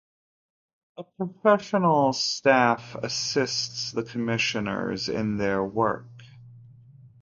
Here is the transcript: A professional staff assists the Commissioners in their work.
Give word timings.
A 0.97 1.03
professional 1.03 2.13
staff 2.13 2.95
assists 2.95 3.91
the 3.91 4.01
Commissioners 4.01 5.09
in 5.09 5.37
their 5.37 5.63
work. 5.63 6.07